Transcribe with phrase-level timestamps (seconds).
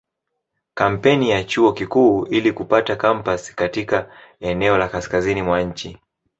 [0.73, 5.97] Kampeni ya Chuo Kikuu ili kupata kampasi katika eneo la kaskazini mwa nchi.